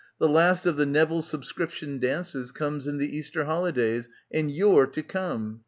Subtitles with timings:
[0.17, 4.87] The last of the Neville Sub scription Dances comes in the Easter holidays and you're
[4.87, 5.59] to come.